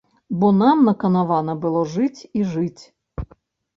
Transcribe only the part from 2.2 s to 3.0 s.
і жыць.